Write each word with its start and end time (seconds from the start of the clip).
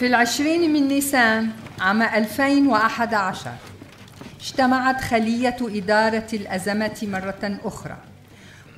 في 0.00 0.06
العشرين 0.06 0.72
من 0.72 0.88
نيسان 0.88 1.50
عام 1.80 2.02
2011 2.02 3.50
اجتمعت 4.40 5.00
خلية 5.00 5.56
إدارة 5.60 6.26
الأزمة 6.32 6.98
مرة 7.02 7.58
أخرى 7.64 7.96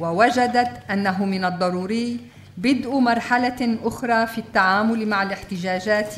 ووجدت 0.00 0.70
أنه 0.90 1.24
من 1.24 1.44
الضروري 1.44 2.20
بدء 2.58 2.98
مرحلة 2.98 3.78
أخرى 3.84 4.26
في 4.26 4.38
التعامل 4.38 5.08
مع 5.08 5.22
الاحتجاجات 5.22 6.14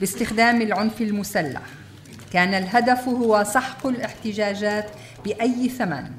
باستخدام 0.00 0.62
العنف 0.62 1.00
المسلح. 1.00 1.62
كان 2.32 2.54
الهدف 2.54 3.08
هو 3.08 3.44
سحق 3.44 3.86
الاحتجاجات 3.86 4.90
بأي 5.24 5.68
ثمن 5.68 6.10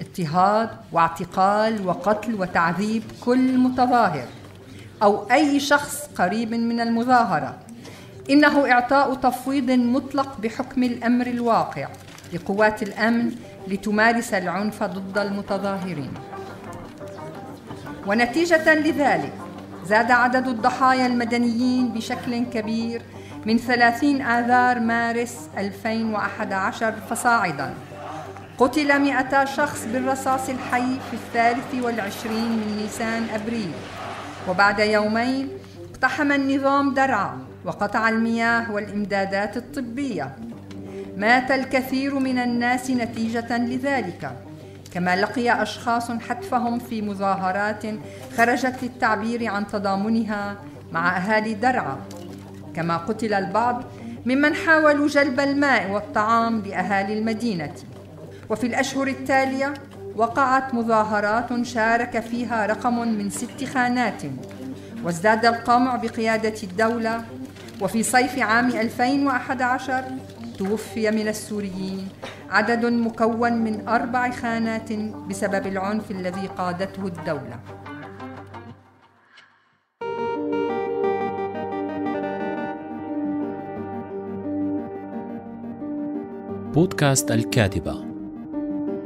اضطهاد 0.00 0.70
واعتقال 0.92 1.86
وقتل 1.86 2.34
وتعذيب 2.34 3.02
كل 3.20 3.58
متظاهر 3.58 4.26
أو 5.02 5.32
أي 5.32 5.60
شخص 5.60 6.08
قريب 6.18 6.54
من 6.54 6.80
المظاهرة. 6.80 7.69
إنه 8.30 8.72
إعطاء 8.72 9.14
تفويض 9.14 9.70
مطلق 9.70 10.40
بحكم 10.40 10.82
الأمر 10.82 11.26
الواقع 11.26 11.88
لقوات 12.32 12.82
الأمن 12.82 13.30
لتمارس 13.68 14.34
العنف 14.34 14.82
ضد 14.82 15.18
المتظاهرين. 15.18 16.12
ونتيجة 18.06 18.74
لذلك 18.74 19.32
زاد 19.84 20.10
عدد 20.10 20.48
الضحايا 20.48 21.06
المدنيين 21.06 21.88
بشكل 21.88 22.44
كبير 22.44 23.02
من 23.46 23.58
30 23.58 24.22
آذار 24.22 24.80
مارس 24.80 25.48
2011 25.58 26.94
فصاعدا. 27.10 27.74
قتل 28.58 28.98
200 28.98 29.44
شخص 29.44 29.86
بالرصاص 29.92 30.48
الحي 30.48 30.98
في 31.10 31.14
الثالث 31.14 31.84
والعشرين 31.84 32.50
من 32.52 32.76
نيسان 32.82 33.26
أبريل. 33.34 33.72
وبعد 34.48 34.78
يومين 34.78 35.48
اقتحم 35.90 36.32
النظام 36.32 36.94
درعا. 36.94 37.49
وقطع 37.64 38.08
المياه 38.08 38.72
والإمدادات 38.72 39.56
الطبية. 39.56 40.36
مات 41.16 41.50
الكثير 41.50 42.18
من 42.18 42.38
الناس 42.38 42.90
نتيجة 42.90 43.58
لذلك. 43.58 44.30
كما 44.94 45.16
لقي 45.16 45.62
أشخاص 45.62 46.10
حتفهم 46.10 46.78
في 46.78 47.02
مظاهرات 47.02 47.82
خرجت 48.36 48.74
للتعبير 48.82 49.46
عن 49.46 49.66
تضامنها 49.66 50.56
مع 50.92 51.16
أهالي 51.16 51.54
درعا. 51.54 51.96
كما 52.76 52.96
قتل 52.96 53.34
البعض 53.34 53.82
ممن 54.26 54.54
حاولوا 54.54 55.08
جلب 55.08 55.40
الماء 55.40 55.90
والطعام 55.90 56.60
لأهالي 56.60 57.18
المدينة. 57.18 57.74
وفي 58.50 58.66
الأشهر 58.66 59.06
التالية 59.06 59.74
وقعت 60.16 60.74
مظاهرات 60.74 61.62
شارك 61.62 62.20
فيها 62.20 62.66
رقم 62.66 63.08
من 63.08 63.30
ست 63.30 63.64
خانات. 63.74 64.22
وازداد 65.04 65.46
القمع 65.46 65.96
بقيادة 65.96 66.54
الدولة 66.62 67.24
وفي 67.80 68.02
صيف 68.02 68.38
عام 68.38 68.66
2011 68.66 70.04
توفي 70.58 71.10
من 71.10 71.28
السوريين 71.28 72.08
عدد 72.50 72.84
مكون 72.84 73.52
من 73.52 73.88
أربع 73.88 74.30
خانات 74.30 74.92
بسبب 75.28 75.66
العنف 75.66 76.10
الذي 76.10 76.46
قادته 76.46 77.06
الدولة. 77.06 77.60
بودكاست 86.74 87.30
الكاتبة. 87.30 88.04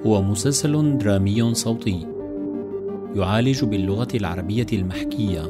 هو 0.07 0.23
مسلسل 0.23 0.99
درامي 0.99 1.55
صوتي. 1.55 2.07
يعالج 3.15 3.65
باللغة 3.65 4.09
العربية 4.15 4.67
المحكية 4.73 5.43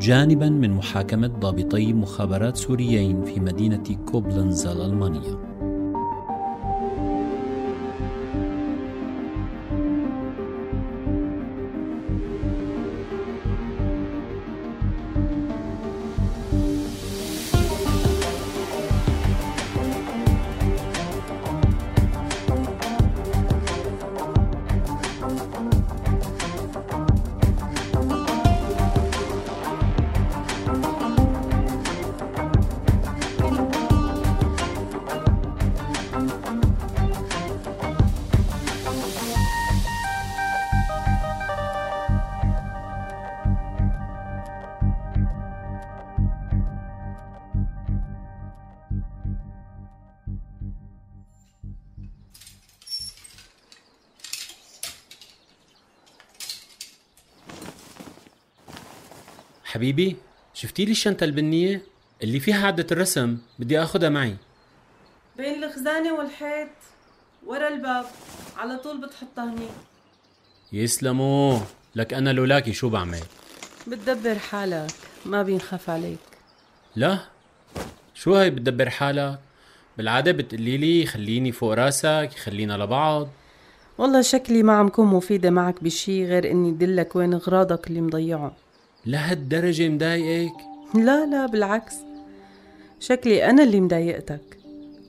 جانبا 0.00 0.48
من 0.48 0.70
محاكمة 0.70 1.26
ضابطي 1.26 1.92
مخابرات 1.92 2.56
سوريين 2.56 3.24
في 3.24 3.40
مدينة 3.40 3.96
كوبلنز 4.06 4.66
الألمانية 4.66 5.49
حبيبي 59.80 60.16
شفتي 60.54 60.84
لي 60.84 60.90
الشنطة 60.90 61.24
البنية؟ 61.24 61.82
اللي 62.22 62.40
فيها 62.40 62.66
عدة 62.66 62.86
الرسم 62.92 63.38
بدي 63.58 63.82
آخذها 63.82 64.08
معي. 64.08 64.36
بين 65.36 65.64
الخزانة 65.64 66.14
والحيط 66.14 66.68
ورا 67.46 67.68
الباب 67.68 68.04
على 68.56 68.76
طول 68.76 69.00
بتحطها 69.00 69.44
هنيك 69.44 69.70
يسلموا 70.72 71.58
لك 71.94 72.14
أنا 72.14 72.30
لولاكي 72.30 72.72
شو 72.72 72.88
بعمل؟ 72.88 73.20
بتدبر 73.86 74.38
حالك 74.38 74.90
ما 75.26 75.42
بينخاف 75.42 75.90
عليك. 75.90 76.18
لا؟ 76.96 77.18
شو 78.14 78.34
هاي 78.34 78.50
بتدبر 78.50 78.90
حالك؟ 78.90 79.38
بالعادة 79.98 80.32
بتقولي 80.32 80.76
لي 80.76 81.06
خليني 81.06 81.52
فوق 81.52 81.74
راسك 81.74 82.30
خلينا 82.44 82.72
لبعض. 82.72 83.28
والله 83.98 84.22
شكلي 84.22 84.62
ما 84.62 84.72
عم 84.72 84.88
كون 84.88 85.06
مفيدة 85.06 85.50
معك 85.50 85.84
بشي 85.84 86.24
غير 86.24 86.50
إني 86.50 86.72
دلك 86.72 87.16
وين 87.16 87.34
اغراضك 87.34 87.86
اللي 87.86 88.00
مضيعهم 88.00 88.52
لهالدرجة 89.06 89.88
مضايقك؟ 89.88 90.52
لا 90.94 91.26
لا 91.26 91.46
بالعكس. 91.46 91.94
شكلي 93.00 93.50
أنا 93.50 93.62
اللي 93.62 93.80
مضايقتك. 93.80 94.58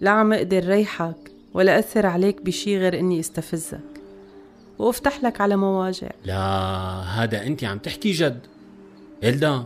لا 0.01 0.09
عم 0.09 0.33
أقدر 0.33 0.67
ريحك 0.67 1.31
ولا 1.53 1.79
أثر 1.79 2.05
عليك 2.05 2.41
بشي 2.41 2.77
غير 2.77 2.99
إني 2.99 3.19
استفزك. 3.19 3.79
وأفتح 4.79 5.23
لك 5.23 5.41
على 5.41 5.55
مواجع. 5.55 6.09
لا 6.25 6.39
هذا 7.01 7.43
أنت 7.43 7.63
عم 7.63 7.77
تحكي 7.77 8.11
جد. 8.11 8.39
إلدا 9.23 9.63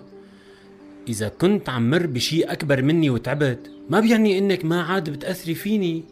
إذا 1.07 1.27
كنت 1.27 1.69
عم 1.69 1.89
مر 1.89 2.05
بشي 2.05 2.43
أكبر 2.43 2.81
مني 2.81 3.09
وتعبت 3.09 3.71
ما 3.89 3.99
بيعني 3.99 4.37
إنك 4.37 4.65
ما 4.65 4.83
عاد 4.83 5.09
بتأثري 5.09 5.55
فيني 5.55 6.03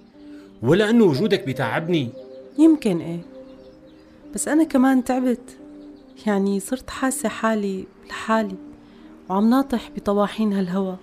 ولا 0.62 0.90
إنه 0.90 1.04
وجودك 1.04 1.46
بيتعبني 1.46 2.10
يمكن 2.60 3.02
إيه. 3.02 3.20
بس 4.36 4.48
أنا 4.48 4.64
كمان 4.64 5.04
تعبت. 5.04 5.58
يعني 6.28 6.60
صرت 6.60 6.90
حاسة 6.90 7.30
حالي 7.30 7.86
لحالي 8.10 8.56
وعم 9.30 9.50
ناطح 9.50 9.92
بطواحين 9.96 10.54
هالهوا. 10.54 10.96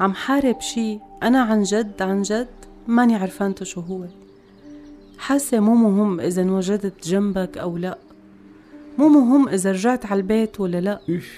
عم 0.00 0.14
حارب 0.14 0.60
شي 0.60 0.98
أنا 1.22 1.42
عن 1.42 1.62
جد 1.62 2.02
عن 2.02 2.22
جد 2.22 2.48
ماني 2.88 3.16
عرفانته 3.16 3.64
شو 3.64 3.80
هو. 3.80 4.04
حاسة 5.18 5.60
مو 5.60 5.74
مهم 5.74 6.20
إذا 6.20 6.42
انوجدت 6.42 7.08
جنبك 7.08 7.58
أو 7.58 7.76
لا. 7.76 7.98
مو 8.98 9.08
مهم 9.08 9.48
إذا 9.48 9.72
رجعت 9.72 10.06
على 10.06 10.20
البيت 10.20 10.60
ولا 10.60 10.80
لا. 10.80 11.00
إيش؟ 11.08 11.28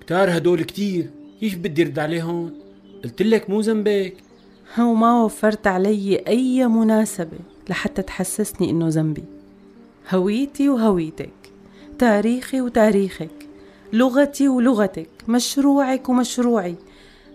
كتار 0.00 0.36
هدول 0.36 0.62
كتير. 0.62 1.10
كيف 1.40 1.58
بدي 1.58 1.82
رد 1.82 1.98
عليهم؟ 1.98 2.54
قلت 3.04 3.22
لك 3.22 3.50
مو 3.50 3.60
ذنبك. 3.60 4.16
هو 4.78 4.94
ما 4.94 5.24
وفرت 5.24 5.66
علي 5.66 6.16
أي 6.16 6.68
مناسبة 6.68 7.38
لحتى 7.70 8.02
تحسسني 8.02 8.70
إنه 8.70 8.88
ذنبي. 8.88 9.24
هويتي 10.10 10.68
وهويتك. 10.68 11.30
تاريخي 11.98 12.60
وتاريخك 12.60 13.30
لغتي 13.92 14.48
ولغتك 14.48 15.08
مشروعك 15.28 16.08
ومشروعي. 16.08 16.74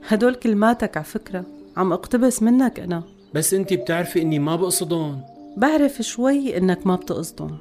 هدول 0.07 0.35
كلماتك 0.35 0.97
على 0.97 1.05
فكرة 1.05 1.45
عم 1.77 1.93
اقتبس 1.93 2.43
منك 2.43 2.79
أنا. 2.79 3.03
بس 3.33 3.53
انت 3.53 3.73
بتعرفي 3.73 4.21
إني 4.21 4.39
ما 4.39 4.55
بقصدهم. 4.55 5.21
بعرف 5.57 6.01
شوي 6.01 6.57
إنك 6.57 6.87
ما 6.87 6.95
بتقصدهم 6.95 7.57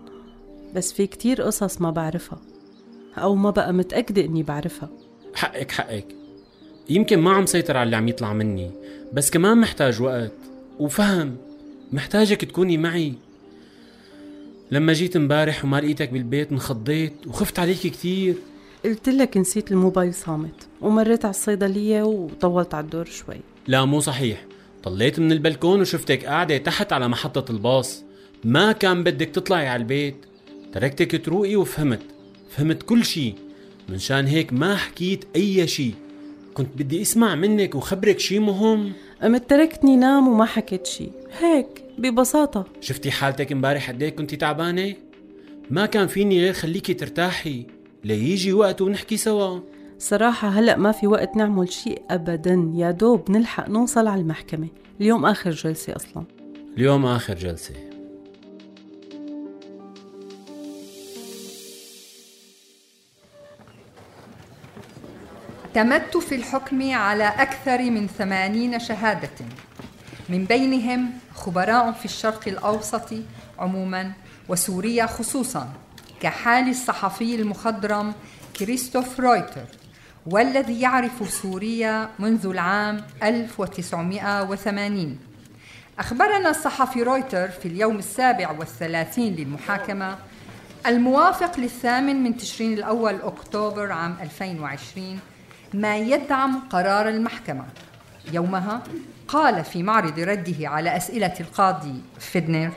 بس 0.74 0.92
في 0.92 1.06
كتير 1.06 1.42
قصص 1.42 1.80
ما 1.80 1.90
بعرفها 1.90 2.38
أو 3.18 3.34
ما 3.34 3.50
بقى 3.50 3.72
متأكدة 3.72 4.24
إني 4.24 4.42
بعرفها. 4.42 4.88
حقك 5.34 5.70
حقك. 5.70 6.06
يمكن 6.90 7.18
ما 7.18 7.30
عم 7.30 7.46
سيطر 7.46 7.76
على 7.76 7.86
اللي 7.86 7.96
عم 7.96 8.08
يطلع 8.08 8.32
مني 8.32 8.70
بس 9.12 9.30
كمان 9.30 9.58
محتاج 9.58 10.02
وقت 10.02 10.32
وفهم. 10.78 11.36
محتاجك 11.92 12.44
تكوني 12.44 12.78
معي. 12.78 13.14
لما 14.70 14.92
جيت 14.92 15.16
امبارح 15.16 15.64
وما 15.64 15.80
لقيتك 15.80 16.10
بالبيت 16.10 16.52
انخضيت 16.52 17.12
وخفت 17.26 17.58
عليك 17.58 17.78
كثير 17.78 18.34
قلت 18.84 19.08
لك 19.08 19.36
نسيت 19.36 19.72
الموبايل 19.72 20.14
صامت 20.14 20.68
ومريت 20.80 21.24
على 21.24 21.30
الصيدلية 21.30 22.02
وطولت 22.02 22.74
على 22.74 22.84
الدور 22.84 23.04
شوي. 23.04 23.40
لا 23.66 23.84
مو 23.84 24.00
صحيح. 24.00 24.44
طليت 24.82 25.20
من 25.20 25.32
البلكون 25.32 25.80
وشفتك 25.80 26.24
قاعدة 26.24 26.56
تحت 26.56 26.92
على 26.92 27.08
محطة 27.08 27.52
الباص. 27.52 28.04
ما 28.44 28.72
كان 28.72 29.04
بدك 29.04 29.28
تطلعي 29.28 29.68
على 29.68 29.80
البيت. 29.82 30.16
تركتك 30.72 31.24
تروقي 31.24 31.56
وفهمت. 31.56 32.00
فهمت 32.50 32.82
كل 32.82 33.04
شي. 33.04 33.34
منشان 33.88 34.26
هيك 34.26 34.52
ما 34.52 34.76
حكيت 34.76 35.24
أي 35.36 35.66
شي. 35.66 35.94
كنت 36.54 36.68
بدي 36.76 37.02
اسمع 37.02 37.34
منك 37.34 37.74
وخبرك 37.74 38.18
شي 38.18 38.38
مهم. 38.38 38.92
قمت 39.22 39.50
تركتني 39.50 39.96
نام 39.96 40.28
وما 40.28 40.44
حكيت 40.44 40.86
شي. 40.86 41.08
هيك. 41.38 41.87
ببساطة. 41.98 42.64
شفتي 42.80 43.10
حالتك 43.10 43.52
امبارح 43.52 43.90
قد 43.90 44.04
كنتي 44.04 44.36
تعبانة؟ 44.36 44.94
ما 45.70 45.86
كان 45.86 46.06
فيني 46.06 46.40
غير 46.40 46.52
خليكي 46.52 46.94
ترتاحي 46.94 47.66
ليجي 48.04 48.52
وقت 48.52 48.80
ونحكي 48.80 49.16
سوا. 49.16 49.60
صراحة 49.98 50.48
هلأ 50.48 50.76
ما 50.76 50.92
في 50.92 51.06
وقت 51.06 51.36
نعمل 51.36 51.72
شيء 51.72 52.02
أبدا 52.10 52.72
يا 52.74 52.90
دوب 52.90 53.30
نلحق 53.30 53.68
نوصل 53.68 54.06
على 54.06 54.20
المحكمة. 54.20 54.68
اليوم 55.00 55.26
آخر 55.26 55.50
جلسة 55.50 55.96
أصلا. 55.96 56.24
اليوم 56.76 57.06
آخر 57.06 57.34
جلسة. 57.34 57.74
اعتمدت 65.76 66.16
في 66.16 66.34
الحكم 66.34 66.92
على 66.92 67.24
أكثر 67.24 67.90
من 67.90 68.06
ثمانين 68.06 68.78
شهادة. 68.78 69.30
من 70.28 70.44
بينهم 70.44 71.10
خبراء 71.34 71.92
في 71.92 72.04
الشرق 72.04 72.48
الأوسط 72.48 73.14
عموما 73.58 74.12
وسوريا 74.48 75.06
خصوصا 75.06 75.68
كحال 76.20 76.68
الصحفي 76.68 77.34
المخضرم 77.34 78.12
كريستوف 78.56 79.20
رويتر 79.20 79.66
والذي 80.26 80.80
يعرف 80.80 81.32
سوريا 81.32 82.08
منذ 82.18 82.46
العام 82.46 83.04
1980 83.22 85.18
أخبرنا 85.98 86.50
الصحفي 86.50 87.02
رويتر 87.02 87.48
في 87.48 87.68
اليوم 87.68 87.96
السابع 87.96 88.50
والثلاثين 88.50 89.34
للمحاكمة 89.34 90.18
الموافق 90.86 91.60
للثامن 91.60 92.22
من 92.22 92.36
تشرين 92.36 92.72
الأول 92.72 93.14
أكتوبر 93.22 93.92
عام 93.92 94.16
2020 94.22 95.20
ما 95.74 95.96
يدعم 95.98 96.68
قرار 96.70 97.08
المحكمة. 97.08 97.64
يومها 98.32 98.82
قال 99.28 99.64
في 99.64 99.82
معرض 99.82 100.18
رده 100.18 100.68
على 100.68 100.96
أسئلة 100.96 101.34
القاضي 101.40 101.94
فيدنر. 102.18 102.72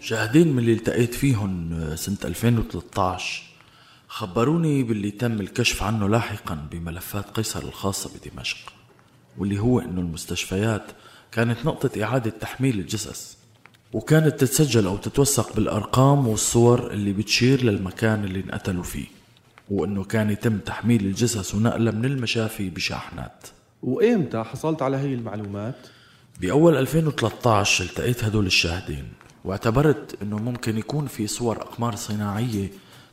شاهدين 0.00 0.52
من 0.52 0.58
اللي 0.58 0.72
التقيت 0.72 1.14
فيهم 1.14 1.70
سنة 1.96 2.16
2013 2.24 3.42
خبروني 4.08 4.82
باللي 4.82 5.10
تم 5.10 5.40
الكشف 5.40 5.82
عنه 5.82 6.08
لاحقا 6.08 6.68
بملفات 6.70 7.30
قيصر 7.30 7.62
الخاصة 7.62 8.10
بدمشق 8.14 8.72
واللي 9.38 9.58
هو 9.58 9.80
إنه 9.80 10.00
المستشفيات 10.00 10.86
كانت 11.32 11.58
نقطة 11.66 12.02
إعادة 12.02 12.30
تحميل 12.30 12.78
الجثث 12.78 13.34
وكانت 13.92 14.40
تتسجل 14.40 14.86
أو 14.86 14.96
تتوثق 14.96 15.56
بالأرقام 15.56 16.28
والصور 16.28 16.90
اللي 16.90 17.12
بتشير 17.12 17.64
للمكان 17.64 18.24
اللي 18.24 18.40
انقتلوا 18.40 18.82
فيه. 18.82 19.06
وإنه 19.70 20.04
كان 20.04 20.30
يتم 20.30 20.58
تحميل 20.58 21.06
الجثث 21.06 21.54
ونقلها 21.54 21.92
من 21.92 22.04
المشافي 22.04 22.70
بشاحنات. 22.70 23.46
وإمتى 23.82 24.42
حصلت 24.42 24.82
على 24.82 24.96
هي 24.96 25.14
المعلومات؟ 25.14 25.74
بأول 26.40 26.76
2013 26.76 27.84
التقيت 27.84 28.24
هدول 28.24 28.46
الشاهدين 28.46 29.04
واعتبرت 29.44 30.22
إنه 30.22 30.38
ممكن 30.38 30.78
يكون 30.78 31.06
في 31.06 31.26
صور 31.26 31.56
أقمار 31.56 31.96
صناعية 31.96 32.70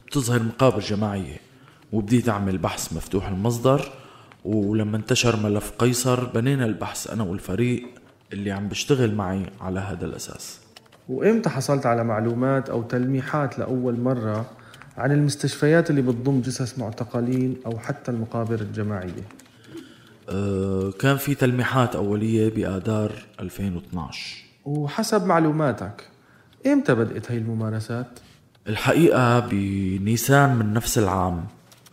بتظهر 0.08 0.44
مقابر 0.44 0.80
جماعية 0.80 1.38
وبديت 1.94 2.30
اعمل 2.30 2.58
بحث 2.58 2.94
مفتوح 2.94 3.28
المصدر 3.28 3.92
ولما 4.46 4.98
انتشر 4.98 5.36
ملف 5.36 5.72
قيصر 5.80 6.26
بنينا 6.26 6.66
البحث 6.66 7.12
أنا 7.12 7.24
والفريق 7.24 7.88
اللي 8.34 8.52
عم 8.52 8.68
بيشتغل 8.68 9.16
معي 9.16 9.46
على 9.62 9.80
هذا 9.80 10.06
الأساس. 10.06 10.60
وإمتى 11.10 11.50
حصلت 11.50 11.86
على 11.86 12.04
معلومات 12.04 12.70
أو 12.70 12.82
تلميحات 12.84 13.60
لأول 13.60 14.00
مرة؟ 14.00 14.46
عن 14.98 15.12
المستشفيات 15.12 15.90
اللي 15.90 16.02
بتضم 16.02 16.42
جثث 16.42 16.80
معتقلين 16.80 17.58
أو 17.66 17.80
حتى 17.80 18.12
المقابر 18.12 18.62
الجماعية. 18.62 19.28
أه 20.30 20.92
كان 21.00 21.18
في 21.18 21.36
تلميحات 21.36 21.96
أولية 21.96 22.50
بآذار 22.50 23.12
2012 23.40 24.44
وحسب 24.66 25.26
معلوماتك 25.26 26.08
إمتى 26.68 26.96
بدأت 26.96 27.32
هاي 27.32 27.38
الممارسات؟ 27.38 28.08
الحقيقة 28.68 29.40
بنيسان 29.40 30.56
من 30.56 30.74
نفس 30.74 30.98
العام 30.98 31.46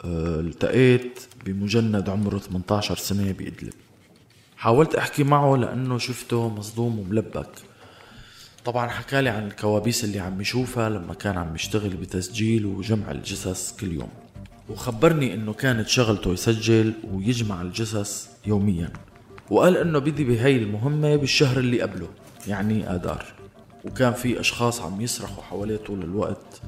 أه، 0.04 0.40
التقيت 0.40 1.20
بمجند 1.44 2.08
عمره 2.08 2.38
18 2.38 2.96
سنة 2.96 3.32
بإدلب. 3.32 3.72
حاولت 4.56 4.94
أحكي 4.94 5.24
معه 5.24 5.56
لأنه 5.56 5.98
شفته 5.98 6.48
مصدوم 6.48 6.98
وملبك. 6.98 7.48
طبعا 8.64 8.88
حكالي 8.88 9.28
عن 9.28 9.46
الكوابيس 9.46 10.04
اللي 10.04 10.20
عم 10.20 10.40
يشوفها 10.40 10.88
لما 10.88 11.14
كان 11.14 11.38
عم 11.38 11.54
يشتغل 11.54 11.90
بتسجيل 11.90 12.66
وجمع 12.66 13.10
الجثث 13.10 13.80
كل 13.80 13.92
يوم. 13.92 14.08
وخبرني 14.68 15.34
إنه 15.34 15.52
كانت 15.52 15.88
شغلته 15.88 16.32
يسجل 16.32 16.92
ويجمع 17.12 17.62
الجثث 17.62 18.28
يوميا. 18.46 18.92
وقال 19.50 19.76
إنه 19.76 19.98
بدي 19.98 20.24
بهي 20.24 20.56
المهمة 20.56 21.16
بالشهر 21.16 21.58
اللي 21.58 21.82
قبله 21.82 22.08
يعني 22.48 22.94
آذار. 22.94 23.24
وكان 23.84 24.12
في 24.12 24.40
أشخاص 24.40 24.80
عم 24.80 25.00
يصرخوا 25.00 25.42
حواليه 25.42 25.76
طول 25.76 26.02
الوقت 26.02 26.62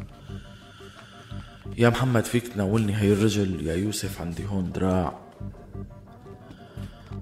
يا 1.79 1.89
محمد 1.89 2.25
فيك 2.25 2.49
تناولني 2.49 2.97
هي 2.97 3.13
الرجل 3.13 3.67
يا 3.67 3.75
يوسف 3.75 4.21
عندي 4.21 4.47
هون 4.47 4.73
دراع. 4.73 5.19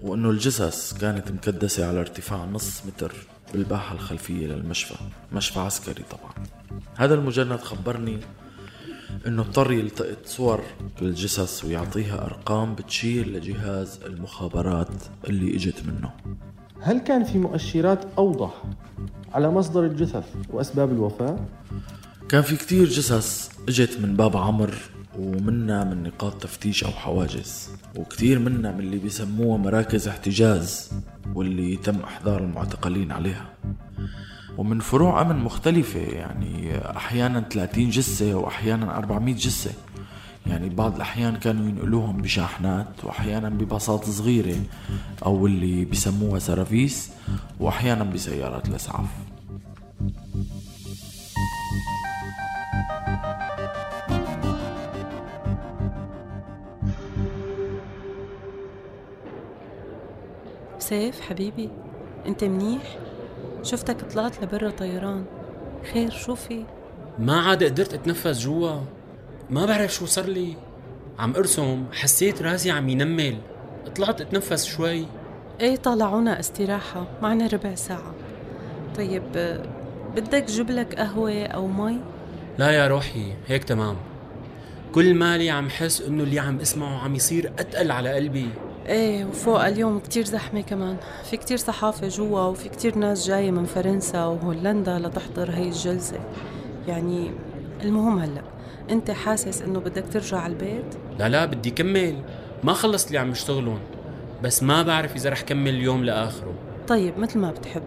وإنه 0.03 0.31
الجثث 0.31 0.99
كانت 0.99 1.31
مكدسة 1.31 1.89
على 1.89 2.01
ارتفاع 2.01 2.45
نص 2.45 2.87
متر. 2.87 3.15
بالباحة 3.53 3.95
الخلفية 3.95 4.47
للمشفى 4.47 4.95
مشفى 5.33 5.61
عسكري 5.61 6.05
طبعا. 6.11 6.47
هذا 6.97 7.15
المجند 7.15 7.61
خبرني 7.61 8.19
إنه 9.27 9.43
اضطر 9.43 9.73
يلتقط 9.73 10.27
صور 10.27 10.61
للجثث 11.03 11.65
ويعطيها 11.65 12.25
أرقام 12.25 12.75
بتشير 12.75 13.29
لجهاز 13.29 14.01
المخابرات 14.07 14.89
اللي 15.29 15.57
إجت 15.57 15.83
منه. 15.87 16.11
هل 16.81 16.99
كان 16.99 17.25
في 17.25 17.39
مؤشرات 17.39 18.05
أوضح 18.19 18.63
على 19.33 19.51
مصدر 19.51 19.85
الجثث 19.85 20.25
وأسباب 20.51 20.93
الوفاة؟ 20.93 21.39
كان 22.29 22.43
في 22.43 22.57
كتير 22.57 22.89
جثث 22.89 23.51
إجت 23.69 23.99
من 24.01 24.17
باب 24.17 24.37
عمر 24.37 24.75
ومنا 25.19 25.85
من 25.85 26.03
نقاط 26.03 26.43
تفتيش 26.43 26.85
أو 26.85 26.91
حواجز 26.91 27.69
وكتير 27.97 28.39
منا 28.39 28.73
من 28.73 28.81
اللي 28.81 28.99
بيسموها 28.99 29.59
مراكز 29.59 30.09
احتجاز. 30.09 30.91
واللي 31.39 31.77
تم 31.77 32.01
إحضار 32.01 32.41
المعتقلين 32.41 33.13
عليها. 33.13 33.47
ومن 34.57 34.81
فروع 34.81 35.23
أمن 35.23 35.37
مختلفة 35.37 36.01
يعني 36.01 36.79
أحيانا 36.97 37.41
30 37.41 37.91
جثة 37.91 38.35
وأحيانا 38.35 38.97
400 38.99 39.35
جثة. 39.35 39.71
يعني 40.47 40.69
بعض 40.69 40.95
الأحيان 40.95 41.37
كانوا 41.37 41.69
ينقلوهم 41.69 42.23
بشاحنات 42.23 43.05
وأحيانا 43.05 43.49
بباصات 43.49 44.05
صغيرة 44.05 44.57
أو 45.27 45.47
اللي 45.47 45.85
بسموها 45.85 46.39
سرافيس 46.39 47.11
وأحيانا 47.61 48.05
بسيارات 48.05 48.69
الإسعاف 48.69 49.09
سيف 60.79 61.21
حبيبي 61.21 61.71
أنت 62.27 62.45
منيح؟ 62.45 62.99
شفتك 63.63 64.13
طلعت 64.13 64.43
لبرا 64.43 64.71
طيران. 64.71 65.25
خير 65.93 66.11
شو 66.11 66.35
في؟ 66.35 66.65
ما 67.19 67.41
عاد 67.41 67.65
قدرت 67.65 67.95
أتنفس 67.95 68.41
جوا. 68.41 68.81
ما 69.51 69.67
بعرف 69.67 69.95
شو 69.95 70.07
صار 70.07 70.25
لي. 70.25 70.57
عم 71.19 71.35
أرسم 71.37 71.85
حسيت 71.93 72.43
راسي 72.43 72.71
عم 72.71 72.89
ينمل. 72.89 73.37
طلعت 73.97 74.21
أتنفس 74.21 74.67
شوي. 74.67 75.07
إيه 75.61 75.77
طالعونا 75.77 76.41
استراحة 76.41 77.07
معنا 77.23 77.47
ربع 77.47 77.75
ساعة. 77.75 78.15
طيب 78.97 79.23
بدك 80.17 80.45
جيب 80.45 80.71
لك 80.71 80.95
قهوة 80.95 81.45
أو 81.45 81.67
مي؟ 81.67 82.01
لا 82.59 82.71
يا 82.71 82.87
روحي 82.87 83.33
هيك 83.47 83.65
تمام. 83.65 83.97
كل 84.95 85.15
مالي 85.15 85.51
عم 85.51 85.71
حس 85.71 86.01
إنه 86.03 86.23
اللي 86.23 86.39
عم 86.39 86.61
اسمعه 86.61 86.99
عم 86.99 87.15
يصير 87.15 87.53
أتقل 87.59 87.91
على 87.91 88.15
قلبي. 88.15 88.49
إيه 88.89 89.25
وفوق 89.25 89.65
اليوم 89.65 89.99
كتير 89.99 90.25
زحمة 90.25 90.61
كمان. 90.61 90.97
في 91.31 91.37
كتير 91.37 91.57
صحافة 91.57 92.09
جوا 92.09 92.41
وفي 92.41 92.69
كتير 92.69 92.99
ناس 92.99 93.27
جاية 93.27 93.51
من 93.51 93.65
فرنسا 93.65 94.25
وهولندا 94.25 94.99
لتحضر 94.99 95.51
هي 95.51 95.69
الجلسة. 95.69 96.21
يعني 96.89 97.31
المهم 97.83 98.19
هلأ 98.19 98.43
أنت 98.91 99.11
حاسس 99.11 99.63
إنه 99.63 99.81
بدك 99.81 100.05
ترجع 100.13 100.39
على 100.39 100.53
البيت؟ 100.53 100.95
لا 101.19 101.29
لا 101.29 101.45
بدي 101.45 101.71
كمل. 101.71 102.23
ما 102.65 102.73
خلصت 102.73 103.09
اللي 103.09 103.19
عم 103.19 103.31
بشتغلون 103.31 103.81
بس 104.43 104.63
ما 104.63 104.83
بعرف 104.83 105.17
إذا 105.17 105.31
رح 105.31 105.41
كمل 105.41 105.75
اليوم 105.75 106.05
لآخره. 106.05 106.55
طيب 106.89 107.19
مثل 107.19 107.39
ما 107.39 107.51
بتحب. 107.51 107.83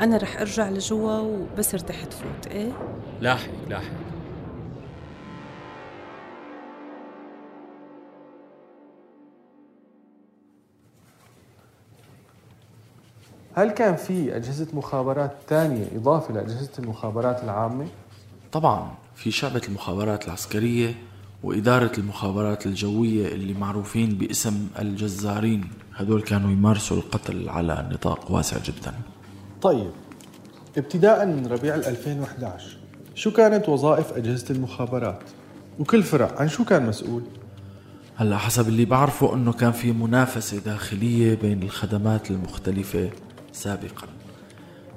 أنا 0.00 0.16
رح 0.16 0.40
أرجع 0.40 0.70
لجوا 0.70 1.18
وبس 1.18 1.74
ارتحت 1.74 2.12
فوت 2.12 2.52
إيه؟ 2.52 2.72
لاحق 3.20 3.50
لاحق. 3.68 4.01
هل 13.54 13.70
كان 13.70 13.96
في 13.96 14.36
أجهزة 14.36 14.66
مخابرات 14.74 15.32
تانية 15.48 15.86
إضافة 15.96 16.34
لأجهزة 16.34 16.70
المخابرات 16.78 17.44
العامة؟ 17.44 17.86
طبعا 18.52 18.90
في 19.14 19.30
شعبة 19.30 19.62
المخابرات 19.68 20.26
العسكرية 20.26 20.94
وإدارة 21.42 21.92
المخابرات 21.98 22.66
الجوية 22.66 23.28
اللي 23.28 23.54
معروفين 23.54 24.08
باسم 24.14 24.68
الجزارين 24.78 25.70
هدول 25.94 26.22
كانوا 26.22 26.50
يمارسوا 26.50 26.96
القتل 26.96 27.48
على 27.48 27.88
نطاق 27.92 28.30
واسع 28.32 28.56
جدا 28.58 28.94
طيب 29.62 29.90
ابتداء 30.76 31.26
من 31.26 31.46
ربيع 31.46 31.74
2011 31.74 32.76
شو 33.14 33.30
كانت 33.30 33.68
وظائف 33.68 34.12
أجهزة 34.12 34.54
المخابرات؟ 34.54 35.20
وكل 35.78 36.02
فرع 36.02 36.30
عن 36.36 36.48
شو 36.48 36.64
كان 36.64 36.86
مسؤول؟ 36.86 37.22
هلأ 38.16 38.38
حسب 38.38 38.68
اللي 38.68 38.84
بعرفه 38.84 39.34
إنه 39.34 39.52
كان 39.52 39.72
في 39.72 39.92
منافسة 39.92 40.58
داخلية 40.58 41.34
بين 41.34 41.62
الخدمات 41.62 42.30
المختلفة 42.30 43.10
سابقا. 43.52 44.08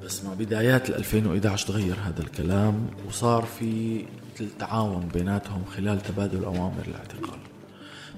بس 0.03 0.23
مع 0.23 0.33
بدايات 0.33 0.89
2011 0.89 1.67
تغير 1.67 1.95
هذا 2.05 2.21
الكلام 2.21 2.87
وصار 3.07 3.45
في 3.59 4.01
مثل 4.35 4.47
تعاون 4.59 5.07
بيناتهم 5.13 5.65
خلال 5.65 6.01
تبادل 6.01 6.43
أوامر 6.43 6.83
الاعتقال. 6.87 7.39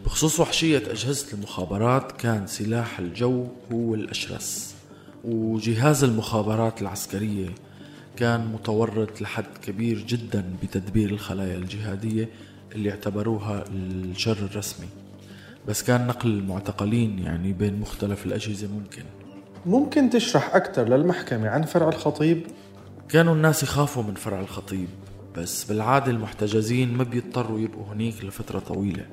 بخصوص 0.05 0.39
وحشية 0.39 0.77
أجهزة 0.91 1.33
المخابرات 1.33 2.11
كان 2.11 2.47
سلاح 2.47 2.99
الجو 2.99 3.47
هو 3.71 3.95
الأشرس 3.95 4.75
وجهاز 5.23 6.03
المخابرات 6.03 6.81
العسكرية 6.81 7.49
كان 8.17 8.47
متورط 8.53 9.21
لحد 9.21 9.57
كبير 9.61 9.99
جدا 9.99 10.45
بتدبير 10.63 11.09
الخلايا 11.09 11.57
الجهادية 11.57 12.29
اللي 12.75 12.91
اعتبروها 12.91 13.63
الشر 13.71 14.37
الرسمي. 14.37 14.87
بس 15.67 15.83
كان 15.83 16.07
نقل 16.07 16.29
المعتقلين 16.29 17.19
يعني 17.19 17.53
بين 17.53 17.79
مختلف 17.79 18.25
الأجهزة 18.25 18.67
ممكن. 18.67 19.03
ممكن 19.65 20.09
تشرح 20.09 20.55
أكثر 20.55 20.89
للمحكمة 20.89 21.49
عن 21.49 21.61
فرع 21.63 21.89
الخطيب؟ 21.89 22.47
كانوا 23.09 23.35
الناس 23.35 23.63
يخافوا 23.63 24.03
من 24.03 24.15
فرع 24.15 24.39
الخطيب 24.39 24.87
بس 25.37 25.63
بالعادة 25.63 26.11
المحتجزين 26.11 26.93
ما 26.93 27.03
بيضطروا 27.03 27.59
يبقوا 27.59 27.93
هنيك 27.93 28.25
لفترة 28.25 28.59
طويلة. 28.59 29.05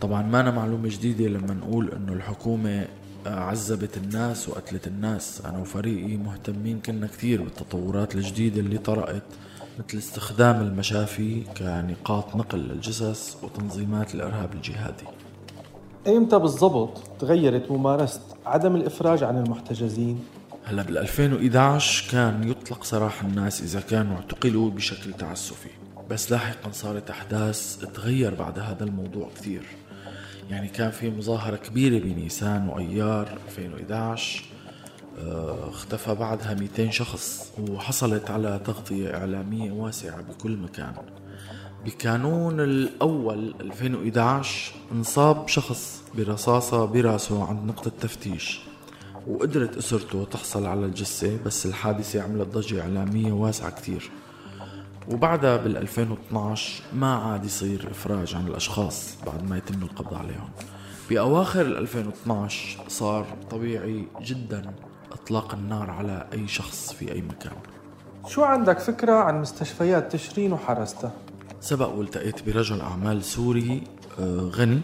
طبعا 0.00 0.22
ما 0.22 0.40
أنا 0.40 0.50
معلومة 0.50 0.88
جديدة 0.88 1.24
لما 1.24 1.54
نقول 1.54 1.92
إنه 1.92 2.12
الحكومة 2.12 2.88
عذبت 3.26 3.96
الناس 3.96 4.48
وقتلت 4.48 4.86
الناس. 4.86 5.42
أنا 5.44 5.58
وفريقي 5.58 6.16
مهتمين 6.16 6.80
كنا 6.80 7.06
كثير 7.06 7.42
بالتطورات 7.42 8.14
الجديدة 8.14 8.60
اللي 8.60 8.78
طرأت 8.78 9.22
مثل 9.78 9.98
استخدام 9.98 10.60
المشافي 10.60 11.40
كنقاط 11.58 12.36
نقل 12.36 12.58
للجثث 12.58 13.44
وتنظيمات 13.44 14.14
الإرهاب 14.14 14.52
الجهادي. 14.52 15.04
ايمتى 16.06 16.38
بالضبط 16.38 17.00
تغيرت 17.18 17.70
ممارسة 17.70 18.20
عدم 18.46 18.76
الإفراج 18.76 19.24
عن 19.24 19.38
المحتجزين؟ 19.38 20.24
هلا 20.64 20.82
بال 20.82 20.98
2011 20.98 22.10
كان 22.10 22.48
يطلق 22.48 22.84
سراح 22.84 23.22
الناس 23.22 23.62
إذا 23.62 23.80
كانوا 23.80 24.16
اعتقلوا 24.16 24.70
بشكل 24.70 25.12
تعسفي. 25.12 25.68
بس 26.10 26.30
لاحقا 26.30 26.70
صارت 26.72 27.10
أحداث 27.10 27.76
تغير 27.94 28.34
بعد 28.34 28.58
هذا 28.58 28.84
الموضوع 28.84 29.28
كثير. 29.36 29.62
يعني 30.50 30.68
كان 30.68 30.90
في 30.90 31.10
مظاهرة 31.10 31.56
كبيرة 31.56 32.04
بنيسان 32.04 32.68
وأيار 32.68 33.38
2011 33.48 34.44
آه، 35.18 35.68
اختفى 35.68 36.14
بعدها 36.14 36.54
200 36.54 36.90
شخص 36.90 37.52
وحصلت 37.70 38.30
على 38.30 38.60
تغطية 38.64 39.16
إعلامية 39.16 39.72
واسعة 39.72 40.22
بكل 40.22 40.56
مكان. 40.56 40.92
بكانون 41.84 42.60
الأول 42.60 43.54
2011 43.60 44.74
انصاب 44.92 45.48
شخص 45.48 46.02
برصاصة 46.14 46.84
براسه 46.84 47.44
عند 47.44 47.66
نقطة 47.66 47.90
تفتيش 48.00 48.60
وقدرت 49.26 49.76
أسرته 49.76 50.24
تحصل 50.24 50.66
على 50.66 50.86
الجثة 50.86 51.38
بس 51.44 51.66
الحادثة 51.66 52.22
عملت 52.22 52.48
ضجة 52.48 52.80
إعلامية 52.80 53.32
واسعة 53.32 53.70
كتير. 53.70 54.10
وبعدها 55.10 55.56
بال 55.56 55.76
2012 55.76 56.82
ما 56.94 57.14
عاد 57.14 57.44
يصير 57.44 57.88
إفراج 57.90 58.34
عن 58.34 58.46
الأشخاص 58.46 59.14
بعد 59.26 59.50
ما 59.50 59.56
يتم 59.56 59.82
القبض 59.82 60.14
عليهم. 60.14 60.48
بأواخر 61.10 61.60
2012 61.60 62.78
صار 62.88 63.26
طبيعي 63.50 64.06
جدا 64.20 64.74
إطلاق 65.12 65.54
النار 65.54 65.90
على 65.90 66.26
أي 66.32 66.48
شخص 66.48 66.92
في 66.92 67.12
أي 67.12 67.22
مكان. 67.22 67.56
شو 68.26 68.42
عندك 68.44 68.78
فكرة 68.78 69.12
عن 69.12 69.40
مستشفيات 69.40 70.12
تشرين 70.12 70.52
وحرسته؟ 70.52 71.10
سبق 71.62 71.88
والتقيت 71.88 72.46
برجل 72.46 72.80
أعمال 72.80 73.24
سوري 73.24 73.82
آه، 74.18 74.50
غني 74.54 74.80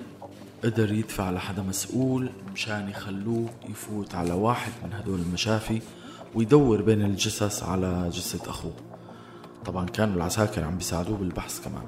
قدر 0.65 0.93
يدفع 0.93 1.31
لحدا 1.31 1.63
مسؤول 1.63 2.31
مشان 2.53 2.89
يخلوه 2.89 3.51
يفوت 3.69 4.15
على 4.15 4.33
واحد 4.33 4.73
من 4.85 4.93
هدول 4.93 5.21
المشافي 5.21 5.81
ويدور 6.35 6.83
بين 6.83 7.03
الجثث 7.03 7.63
على 7.63 8.11
جثة 8.13 8.51
أخوه. 8.51 8.73
طبعا 9.65 9.87
كانوا 9.87 10.15
العساكر 10.15 10.65
عم 10.65 10.77
بيساعدوه 10.77 11.17
بالبحث 11.17 11.65
كمان. 11.65 11.87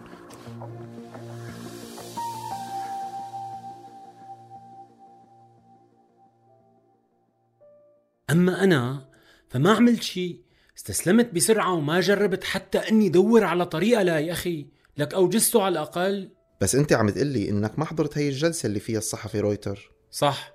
أما 8.30 8.64
أنا 8.64 9.04
فما 9.48 9.72
عملت 9.72 10.02
شيء 10.02 10.40
استسلمت 10.76 11.34
بسرعة 11.34 11.74
وما 11.74 12.00
جربت 12.00 12.44
حتى 12.44 12.78
أني 12.78 13.08
دور 13.08 13.44
على 13.44 13.66
طريقة 13.66 14.02
لا 14.02 14.18
يا 14.18 14.32
أخي. 14.32 14.79
لك 14.96 15.14
أوجزته 15.14 15.62
على 15.62 15.72
الأقل. 15.72 16.30
بس 16.60 16.74
أنت 16.74 16.92
عم 16.92 17.10
تقلي 17.10 17.48
إنك 17.48 17.78
ما 17.78 17.84
حضرت 17.84 18.18
هي 18.18 18.28
الجلسة 18.28 18.66
اللي 18.66 18.80
فيها 18.80 18.98
الصحفي 18.98 19.40
رويتر. 19.40 19.90
صح. 20.10 20.52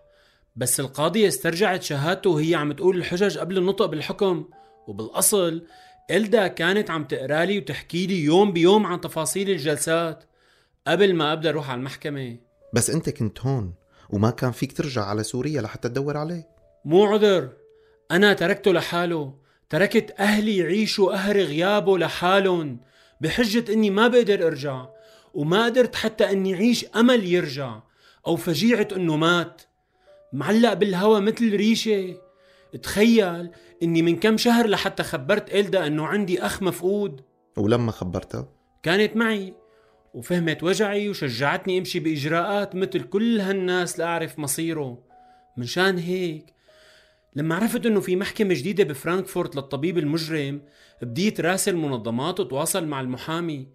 بس 0.55 0.79
القاضية 0.79 1.27
استرجعت 1.27 1.83
شهادته 1.83 2.29
وهي 2.29 2.55
عم 2.55 2.71
تقول 2.71 2.97
الحجج 2.97 3.37
قبل 3.37 3.57
النطق 3.57 3.85
بالحكم. 3.85 4.45
وبالأصل 4.87 5.65
إلدا 6.11 6.47
كانت 6.47 6.89
عم 6.89 7.03
تقرالي 7.03 7.57
وتحكي 7.57 8.07
لي 8.07 8.23
يوم 8.23 8.53
بيوم 8.53 8.85
عن 8.85 9.01
تفاصيل 9.01 9.49
الجلسات 9.49 10.23
قبل 10.87 11.15
ما 11.15 11.33
أبدأ 11.33 11.49
أروح 11.49 11.69
على 11.69 11.79
المحكمة. 11.79 12.37
بس 12.73 12.89
أنت 12.89 13.09
كنت 13.09 13.41
هون 13.41 13.73
وما 14.09 14.29
كان 14.29 14.51
فيك 14.51 14.77
ترجع 14.77 15.03
على 15.03 15.23
سوريا 15.23 15.61
لحتى 15.61 15.89
تدور 15.89 16.17
عليه. 16.17 16.47
مو 16.85 17.05
عذر. 17.05 17.49
أنا 18.11 18.33
تركته 18.33 18.73
لحاله. 18.73 19.33
تركت 19.69 20.15
أهلي 20.19 20.57
يعيشوا 20.57 21.11
قهر 21.11 21.37
غيابه 21.37 21.97
لحالهم. 21.97 22.79
بحجة 23.21 23.73
إني 23.73 23.89
ما 23.89 24.07
بقدر 24.07 24.47
أرجع 24.47 24.85
وما 25.33 25.65
قدرت 25.65 25.95
حتى 25.95 26.31
إني 26.31 26.53
أعيش 26.53 26.85
أمل 26.85 27.25
يرجع 27.25 27.79
أو 28.27 28.35
فجيعة 28.35 28.87
إنه 28.95 29.15
مات. 29.15 29.61
معلق 30.33 30.73
بالهوا 30.73 31.19
مثل 31.19 31.55
ريشة. 31.55 32.17
تخيل 32.81 33.49
إني 33.83 34.01
من 34.01 34.15
كم 34.15 34.37
شهر 34.37 34.67
لحتى 34.67 35.03
خبرت 35.03 35.53
إلدا 35.53 35.87
إنه 35.87 36.07
عندي 36.07 36.41
أخ 36.41 36.63
مفقود. 36.63 37.21
ولما 37.57 37.91
خبرتها 37.91 38.49
كانت 38.83 39.15
معي 39.15 39.53
وفهمت 40.13 40.63
وجعي 40.63 41.09
وشجعتني 41.09 41.77
أمشي 41.77 41.99
بإجراءات 41.99 42.75
مثل 42.75 43.01
كل 43.01 43.39
هالناس 43.39 43.99
لأعرف 43.99 44.39
مصيره. 44.39 45.03
منشان 45.57 45.97
هيك 45.97 46.54
لما 47.35 47.55
عرفت 47.55 47.85
إنه 47.85 47.99
في 47.99 48.15
محكمة 48.15 48.53
جديدة 48.53 48.83
بفرانكفورت 48.83 49.55
للطبيب 49.55 49.97
المجرم 49.97 50.61
بديت 51.01 51.41
راسل 51.41 51.75
منظمات 51.75 52.39
وتواصل 52.39 52.87
مع 52.87 53.01
المحامي. 53.01 53.67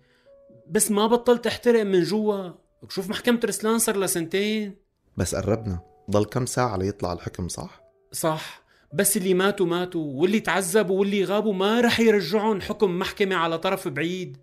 بس 0.71 0.91
ما 0.91 1.07
بطلت 1.07 1.47
أحترق 1.47 1.83
من 1.83 2.03
جوا. 2.03 2.51
شوف 2.89 3.09
محكمة 3.09 3.41
رسلان 3.45 3.79
صار 3.79 3.97
لها 3.97 4.07
سنتين. 4.07 4.77
بس 5.17 5.35
قربنا. 5.35 5.81
ضل 6.11 6.25
كم 6.25 6.47
ساعة 6.47 6.77
ليطلع 6.77 7.13
الحكم 7.13 7.49
صح؟ 7.49 7.83
صح. 8.13 8.63
بس 8.93 9.17
اللي 9.17 9.35
ماتوا 9.35 9.67
ماتوا. 9.67 10.13
واللي 10.15 10.41
تعذبوا 10.41 11.01
واللي 11.01 11.25
غابوا 11.25 11.55
ما 11.55 11.81
رح 11.81 12.01
يرجعون 12.01 12.63
حكم 12.63 12.99
محكمة 12.99 13.37
على 13.37 13.59
طرف 13.59 13.89
بعيد. 13.89 14.37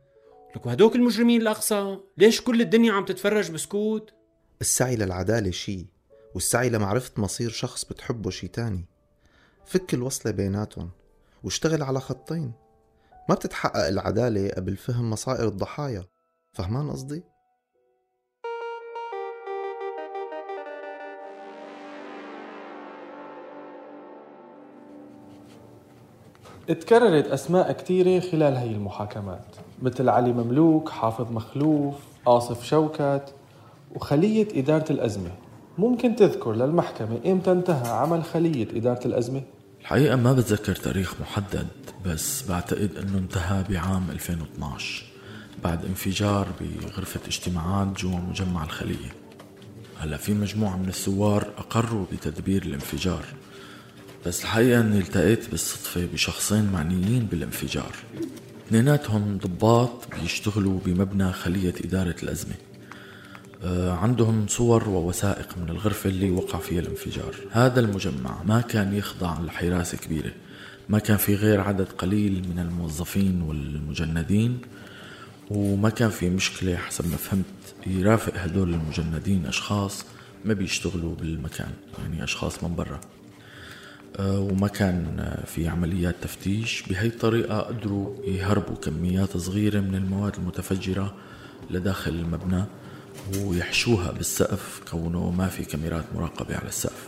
لك 0.56 0.66
وهدوك 0.66 0.96
المجرمين 0.96 1.42
الأقصى. 1.42 1.98
ليش 2.18 2.42
كل 2.42 2.62
الدنيا 2.62 2.94
عم 2.94 3.06
تتفرج 3.06 3.52
بسكوت؟ 3.52 4.14
السعي 4.62 4.96
للعدالة 4.96 5.52
شي 5.52 5.86
والسعي 6.36 6.70
لمعرفة 6.70 7.12
مصير 7.18 7.50
شخص 7.50 7.86
بتحبه 7.86 8.30
شي 8.30 8.48
تاني. 8.48 8.86
فك 9.68 9.94
الوصلة 9.94 10.32
بيناتهم 10.32 10.90
واشتغل 11.44 11.84
على 11.84 12.00
خطين 12.00 12.52
ما 13.30 13.36
بتتحقق 13.36 13.88
العدالة 13.88 14.50
قبل 14.50 14.78
فهم 14.78 15.10
مصائر 15.10 15.48
الضحايا 15.48 16.04
فهمان 16.54 16.92
قصدي؟ 16.92 17.24
تكررت 26.68 27.28
أسماء 27.28 27.72
كثيرة 27.72 28.20
خلال 28.20 28.56
هي 28.56 28.72
المحاكمات 28.72 29.46
مثل 29.82 30.10
علي 30.10 30.34
مملوك، 30.34 30.90
حافظ 30.90 31.32
مخلوف، 31.32 31.96
آصف 32.28 32.64
شوكت 32.64 33.34
وخلية 33.96 34.48
إدارة 34.60 34.92
الأزمة 34.92 35.32
ممكن 35.78 36.16
تذكر 36.16 36.54
للمحكمة 36.54 37.20
إمتى 37.26 37.52
انتهى 37.52 37.90
عمل 37.90 38.24
خلية 38.24 38.78
إدارة 38.78 39.08
الأزمة؟ 39.08 39.42
الحقيقة 39.88 40.16
ما 40.16 40.34
بتذكر 40.34 40.76
تاريخ 40.76 41.14
محدد 41.22 41.68
بس 42.06 42.44
بعتقد 42.50 42.98
إنه 42.98 43.18
انتهى 43.18 43.64
بعام 43.70 44.10
2012 44.12 45.04
بعد 45.64 45.86
انفجار 45.86 46.48
بغرفة 46.62 47.20
اجتماعات 47.28 48.02
جوا 48.02 48.20
مجمع 48.20 48.64
الخلية. 48.64 49.16
هلأ 50.00 50.18
في 50.18 50.34
مجموعة 50.34 50.78
من 50.78 50.90
الثوار 50.90 51.48
أقروا 51.58 52.06
بتدبير 52.12 52.64
الانفجار 52.64 53.26
بس 54.26 54.42
الحقيقة 54.42 54.82
أني 54.82 55.00
التقيت 55.00 55.50
بالصدفة 55.50 56.06
بشخصين 56.06 56.72
معنيين 56.72 57.26
بالانفجار. 57.26 57.96
اثنيناتهم 58.68 59.38
ضباط 59.38 60.08
بيشتغلوا 60.22 60.80
بمبنى 60.86 61.34
خلية 61.34 61.74
إدارة 61.86 62.16
الأزمة. 62.24 62.56
عندهم 64.02 64.48
صور 64.48 64.90
ووثائق 64.90 65.58
من 65.58 65.70
الغرفة 65.70 66.10
اللي 66.10 66.32
وقع 66.32 66.60
فيها 66.60 66.80
الانفجار. 66.80 67.36
هذا 67.52 67.80
المجمع 67.80 68.44
ما 68.44 68.62
كان 68.62 68.94
يخضع 68.94 69.40
لحراسة 69.42 69.98
كبيرة 69.98 70.32
ما 70.90 71.00
كان 71.00 71.18
في 71.18 71.36
غير 71.36 71.62
عدد 71.62 71.88
قليل 71.88 72.46
من 72.50 72.60
الموظفين 72.60 73.42
والمجندين 73.42 74.60
وما 75.52 75.90
كان 75.90 76.10
في 76.10 76.30
مشكلة 76.30 76.76
حسب 76.76 77.12
ما 77.12 77.18
فهمت 77.18 77.46
يرافق 77.88 78.34
هدول 78.38 78.74
المجندين 78.74 79.46
أشخاص 79.46 80.06
ما 80.46 80.54
بيشتغلوا 80.54 81.16
بالمكان 81.16 81.72
يعني 82.00 82.24
أشخاص 82.24 82.64
من 82.64 82.76
برا. 82.76 83.00
آه، 84.20 84.40
وما 84.40 84.68
كان 84.68 85.28
في 85.46 85.68
عمليات 85.68 86.16
تفتيش. 86.22 86.84
بهي 86.90 87.08
الطريقة 87.08 87.60
قدروا 87.60 88.16
يهربوا 88.26 88.76
كميات 88.76 89.38
صغيرة 89.38 89.80
من 89.80 89.96
المواد 89.96 90.36
المتفجرة 90.36 91.14
لداخل 91.70 92.12
المبنى. 92.12 92.64
ويحشوها 93.44 94.12
بالسقف 94.12 94.82
كونه 94.92 95.32
ما 95.32 95.48
في 95.48 95.66
كاميرات 95.66 96.06
مراقبة 96.16 96.56
على 96.56 96.68
السقف. 96.68 97.08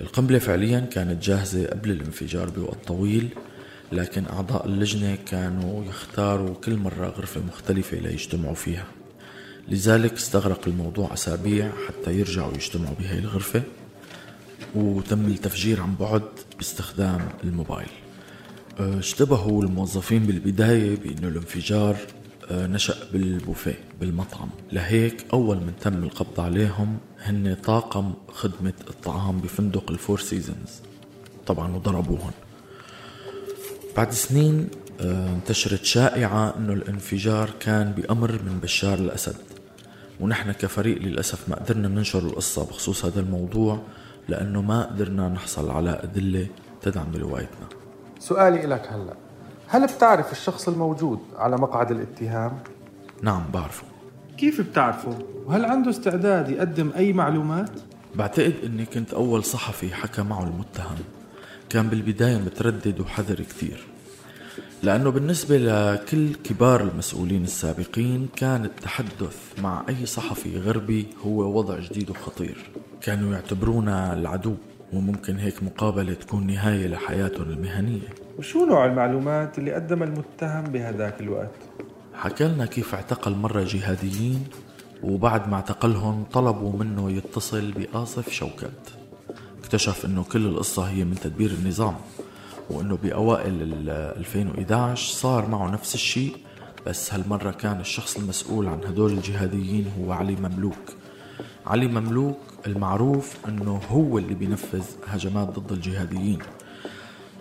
القنبلة 0.00 0.38
فعليا 0.38 0.80
كانت 0.80 1.22
جاهزة 1.22 1.66
قبل 1.66 1.90
الانفجار 1.90 2.50
بوقت 2.50 2.78
طويل 2.86 3.28
لكن 3.92 4.24
أعضاء 4.26 4.66
اللجنة 4.66 5.18
كانوا 5.26 5.84
يختاروا 5.84 6.54
كل 6.54 6.76
مرة 6.76 7.06
غرفة 7.06 7.40
مختلفة 7.40 7.96
ليجتمعوا 7.96 8.54
فيها. 8.54 8.84
لذلك 9.68 10.12
استغرق 10.12 10.60
الموضوع 10.66 11.14
أسابيع 11.14 11.72
حتى 11.88 12.18
يرجعوا 12.18 12.54
يجتمعوا 12.54 12.94
بهي 13.00 13.18
الغرفة 13.18 13.62
وتم 14.74 15.26
التفجير 15.26 15.80
عن 15.82 15.94
بعد 15.94 16.22
باستخدام 16.58 17.28
الموبايل. 17.44 17.88
اشتبهوا 18.78 19.62
الموظفين 19.62 20.24
بالبداية 20.24 20.96
بأنه 20.96 21.28
الانفجار 21.28 21.96
نشأ 22.50 22.94
بالبوفيه 23.12 23.78
بالمطعم. 24.00 24.48
لهيك 24.72 25.26
أول 25.32 25.56
من 25.56 25.72
تم 25.80 26.02
القبض 26.04 26.40
عليهم 26.40 26.98
هن 27.20 27.56
طاقم 27.64 28.12
خدمة 28.32 28.72
الطعام 28.90 29.38
بفندق 29.38 29.90
الفور 29.90 30.18
سيزونز 30.18 30.80
طبعا 31.46 31.76
وضربوهم 31.76 32.30
بعد 33.96 34.10
سنين 34.12 34.68
أه، 35.00 35.28
انتشرت 35.28 35.84
شائعة 35.84 36.54
أنه 36.58 36.72
الانفجار 36.72 37.50
كان 37.60 37.92
بأمر 37.92 38.32
من 38.32 38.60
بشار 38.62 38.98
الأسد. 38.98 39.36
ونحن 40.20 40.52
كفريق 40.52 40.98
للأسف 40.98 41.48
ما 41.48 41.56
قدرنا 41.56 41.88
ننشر 41.88 42.18
القصة 42.18 42.64
بخصوص 42.64 43.04
هذا 43.04 43.20
الموضوع 43.20 43.82
لأنه 44.28 44.62
ما 44.62 44.84
قدرنا 44.84 45.28
نحصل 45.28 45.70
على 45.70 46.00
أدلة 46.02 46.46
تدعم 46.82 47.16
روايتنا. 47.16 47.66
سؤالي 48.18 48.66
لك 48.66 48.88
هلأ. 48.92 49.25
هل 49.68 49.86
بتعرف 49.86 50.32
الشخص 50.32 50.68
الموجود 50.68 51.18
على 51.36 51.56
مقعد 51.56 51.90
الاتهام؟ 51.90 52.58
نعم 53.22 53.42
بعرفه 53.54 53.84
كيف 54.38 54.60
بتعرفه؟ 54.60 55.18
وهل 55.46 55.64
عنده 55.64 55.90
استعداد 55.90 56.48
يقدم 56.48 56.90
أي 56.96 57.12
معلومات؟ 57.12 57.70
بعتقد 58.14 58.54
أني 58.64 58.84
كنت 58.86 59.14
أول 59.14 59.44
صحفي 59.44 59.94
حكى 59.94 60.22
معه 60.22 60.44
المتهم 60.44 60.96
كان 61.68 61.88
بالبداية 61.88 62.36
متردد 62.36 63.00
وحذر 63.00 63.34
كثير 63.34 63.86
لأنه 64.82 65.10
بالنسبة 65.10 65.58
لكل 65.58 66.34
كبار 66.34 66.80
المسؤولين 66.80 67.44
السابقين 67.44 68.28
كان 68.36 68.64
التحدث 68.64 69.36
مع 69.62 69.84
أي 69.88 70.06
صحفي 70.06 70.58
غربي 70.58 71.06
هو 71.26 71.58
وضع 71.58 71.78
جديد 71.78 72.10
وخطير 72.10 72.70
كانوا 73.00 73.32
يعتبرونا 73.32 74.12
العدو 74.12 74.54
وممكن 74.92 75.36
هيك 75.36 75.62
مقابلة 75.62 76.14
تكون 76.14 76.46
نهاية 76.46 76.86
لحياتهم 76.86 77.50
المهنية. 77.50 78.08
وشو 78.38 78.66
نوع 78.66 78.84
المعلومات 78.86 79.58
اللي 79.58 79.72
قدم 79.72 80.02
المتهم 80.02 80.64
بهذاك 80.64 81.20
الوقت؟ 81.20 81.54
حكى 82.14 82.44
لنا 82.44 82.66
كيف 82.66 82.94
اعتقل 82.94 83.34
مرة 83.34 83.64
جهاديين 83.64 84.44
وبعد 85.02 85.48
ما 85.48 85.54
اعتقلهم 85.54 86.24
طلبوا 86.32 86.72
منه 86.78 87.10
يتصل 87.12 87.72
بآصف 87.72 88.30
شوكت. 88.30 88.96
اكتشف 89.60 90.04
إنه 90.04 90.24
كل 90.24 90.46
القصة 90.46 90.82
هي 90.82 91.04
من 91.04 91.14
تدبير 91.14 91.50
النظام 91.50 91.94
وإنه 92.70 92.96
بأوائل 92.96 93.88
2011 93.90 95.12
صار 95.14 95.48
معه 95.48 95.70
نفس 95.70 95.94
الشيء 95.94 96.36
بس 96.86 97.14
هالمرة 97.14 97.50
كان 97.50 97.80
الشخص 97.80 98.16
المسؤول 98.16 98.66
عن 98.68 98.80
هدول 98.84 99.12
الجهاديين 99.12 99.92
هو 100.00 100.12
علي 100.12 100.36
مملوك. 100.36 100.92
علي 101.66 101.86
مملوك 101.86 102.38
المعروف 102.66 103.34
أنه 103.48 103.80
هو 103.90 104.18
اللي 104.18 104.34
بينفذ 104.34 104.84
هجمات 105.06 105.48
ضد 105.58 105.72
الجهاديين. 105.72 106.38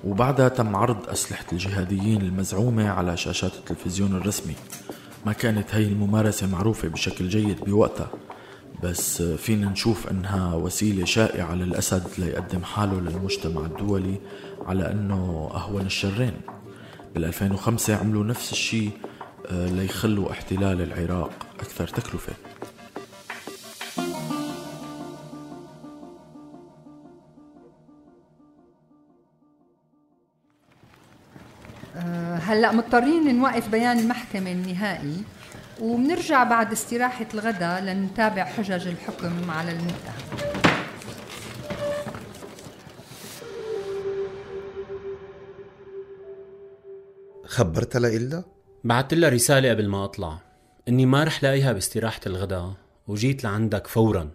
وبعدها 0.03 0.49
تم 0.49 0.75
عرض 0.75 1.09
أسلحة 1.09 1.45
الجهاديين 1.51 2.21
المزعومة 2.21 2.89
على 2.89 3.17
شاشات 3.17 3.53
التلفزيون 3.53 4.15
الرسمي. 4.15 4.55
ما 5.25 5.33
كانت 5.33 5.75
هاي 5.75 5.83
الممارسة 5.87 6.47
معروفة 6.47 6.87
بشكل 6.87 7.29
جيد 7.29 7.65
بوقتها 7.65 8.09
بس 8.83 9.21
فينا 9.21 9.69
نشوف 9.69 10.07
أنها 10.07 10.55
وسيلة 10.55 11.05
شائعة 11.05 11.55
للأسد 11.55 12.03
ليقدم 12.17 12.63
حاله 12.63 12.99
للمجتمع 12.99 13.65
الدولي 13.65 14.15
على 14.65 14.91
أنه 14.91 15.51
أهون 15.53 15.85
الشرين. 15.85 16.33
بال 17.15 17.25
2005 17.25 17.95
عملوا 17.95 18.23
نفس 18.23 18.51
الشيء 18.51 18.91
آه، 19.51 19.67
ليخلوا 19.67 20.31
احتلال 20.31 20.81
العراق 20.81 21.31
أكثر 21.59 21.87
تكلفة. 21.87 22.33
هلا 32.41 32.71
مضطرين 32.71 33.39
نوقف 33.39 33.69
بيان 33.69 33.99
المحكمة 33.99 34.51
النهائي 34.51 35.23
وبنرجع 35.81 36.43
بعد 36.43 36.71
استراحة 36.71 37.27
الغداء 37.33 37.81
لنتابع 37.81 38.43
حجج 38.43 38.87
الحكم 38.87 39.51
على 39.51 39.71
المتهم 39.71 40.45
خبرتها 47.45 47.99
لإلا؟ 47.99 48.43
بعت 48.83 49.13
لها 49.13 49.29
رسالة 49.29 49.69
قبل 49.69 49.87
ما 49.87 50.05
أطلع. 50.05 50.39
إني 50.87 51.05
ما 51.05 51.23
رح 51.23 51.43
لاقيها 51.43 51.73
باستراحة 51.73 52.21
الغداء 52.27 52.73
وجيت 53.07 53.43
لعندك 53.43 53.87
فورا. 53.87 54.29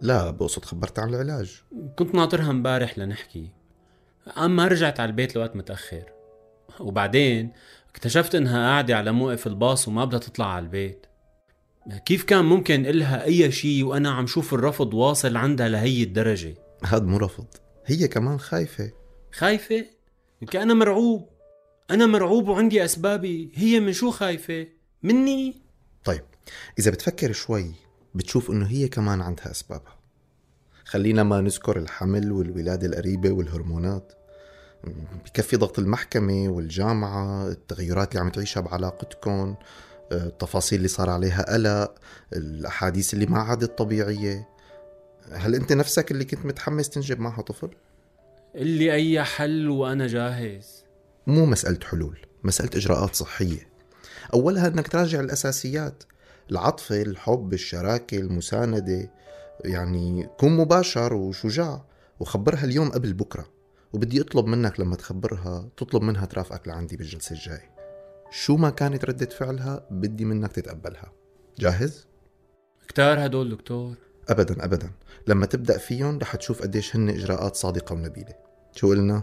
لا 0.00 0.30
بقصد 0.30 0.64
خبرتها 0.64 1.02
عن 1.02 1.08
العلاج. 1.08 1.62
كنت 1.96 2.14
ناطرها 2.14 2.50
امبارح 2.50 2.98
لنحكي. 2.98 3.50
قام 4.36 4.56
ما 4.56 4.68
رجعت 4.68 5.00
على 5.00 5.08
البيت 5.08 5.36
لوقت 5.36 5.56
متأخر. 5.56 6.13
وبعدين 6.80 7.52
اكتشفت 7.90 8.34
إنها 8.34 8.68
قاعدة 8.68 8.96
على 8.96 9.12
موقف 9.12 9.46
الباص 9.46 9.88
وما 9.88 10.04
بدها 10.04 10.18
تطلع 10.18 10.46
على 10.46 10.64
البيت. 10.64 11.06
كيف 12.06 12.24
كان 12.24 12.44
ممكن 12.44 12.86
إلها 12.86 13.24
أي 13.24 13.52
شيء 13.52 13.84
وأنا 13.84 14.10
عم 14.10 14.26
شوف 14.26 14.54
الرفض 14.54 14.94
واصل 14.94 15.36
عندها 15.36 15.68
لهي 15.68 16.02
الدرجة؟ 16.02 16.54
هاد 16.84 17.02
مو 17.02 17.16
رفض. 17.16 17.46
هي 17.86 18.08
كمان 18.08 18.38
خايفة. 18.38 18.92
خايفة؟ 19.32 19.86
يمكن 20.42 20.60
أنا 20.60 20.74
مرعوب. 20.74 21.28
أنا 21.90 22.06
مرعوب 22.06 22.48
وعندي 22.48 22.84
أسبابي. 22.84 23.50
هي 23.54 23.80
من 23.80 23.92
شو 23.92 24.10
خايفة؟ 24.10 24.66
مني؟ 25.02 25.62
طيب 26.04 26.24
إذا 26.78 26.90
بتفكر 26.90 27.32
شوي 27.32 27.72
بتشوف 28.14 28.50
إنه 28.50 28.66
هي 28.66 28.88
كمان 28.88 29.20
عندها 29.20 29.50
أسبابها. 29.50 29.98
خلينا 30.84 31.22
ما 31.22 31.40
نذكر 31.40 31.78
الحمل 31.78 32.32
والولادة 32.32 32.86
القريبة 32.86 33.30
والهرمونات. 33.30 34.12
بكفي 35.26 35.56
ضغط 35.56 35.78
المحكمة 35.78 36.48
والجامعة 36.48 37.48
التغيرات 37.48 38.12
اللي 38.12 38.20
عم 38.20 38.30
تعيشها 38.30 38.60
بعلاقتكم 38.60 39.54
التفاصيل 40.12 40.78
اللي 40.78 40.88
صار 40.88 41.10
عليها 41.10 41.52
قلق 41.52 41.94
الأحاديث 42.32 43.14
اللي 43.14 43.26
ما 43.26 43.38
عادت 43.38 43.78
طبيعية. 43.78 44.48
هل 45.32 45.54
أنت 45.54 45.72
نفسك 45.72 46.10
اللي 46.10 46.24
كنت 46.24 46.46
متحمس 46.46 46.88
تنجب 46.88 47.20
معها 47.20 47.42
طفل؟ 47.42 47.70
اللي 48.54 48.92
أي 48.92 49.22
حل 49.22 49.68
وأنا 49.68 50.06
جاهز. 50.06 50.84
مو 51.26 51.46
مسألة 51.46 51.78
حلول 51.84 52.18
مسألة 52.44 52.70
إجراءات 52.74 53.14
صحية. 53.14 53.68
أولها 54.34 54.68
أنك 54.68 54.88
تراجع 54.88 55.20
الأساسيات 55.20 56.02
العطفة 56.50 57.02
الحب 57.02 57.52
الشراكة 57.52 58.18
المساندة. 58.18 59.10
يعني 59.64 60.28
كن 60.38 60.56
مباشر 60.56 61.14
وشجاع 61.14 61.84
وخبرها 62.20 62.64
اليوم 62.64 62.90
قبل 62.90 63.12
بكرة. 63.12 63.46
وبدي 63.94 64.20
أطلب 64.20 64.46
منك 64.46 64.80
لما 64.80 64.96
تخبرها 64.96 65.68
تطلب 65.76 66.02
منها 66.02 66.26
ترافقك 66.26 66.68
لعندي 66.68 66.96
بالجلسة 66.96 67.32
الجاي. 67.32 67.60
شو 68.30 68.56
ما 68.56 68.70
كانت 68.70 69.04
ردة 69.04 69.26
فعلها 69.26 69.86
بدي 69.90 70.24
منك 70.24 70.52
تتقبلها. 70.52 71.12
جاهز؟ 71.58 72.06
كتار 72.88 73.26
هدول 73.26 73.50
دكتور. 73.50 73.94
أبدا 74.28 74.64
أبدا. 74.64 74.90
لما 75.26 75.46
تبدأ 75.46 75.78
فيهم 75.78 76.18
رح 76.18 76.36
تشوف 76.36 76.62
قديش 76.62 76.96
هن 76.96 77.08
إجراءات 77.08 77.56
صادقة 77.56 77.92
ونبيلة. 77.92 78.34
شو 78.76 78.88
قلنا؟ 78.88 79.22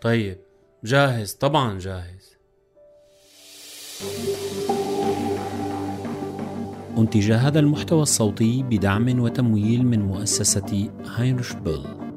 طيب 0.00 0.38
جاهز. 0.84 1.32
طبعا 1.32 1.78
جاهز. 1.78 2.36
أنتج 6.98 7.32
هذا 7.32 7.58
المحتوى 7.58 8.02
الصوتي 8.02 8.62
بدعم 8.62 9.20
وتمويل 9.20 9.86
من 9.86 10.00
مؤسسة 10.00 10.90
هاينرش 11.06 11.52
بيل. 11.52 12.09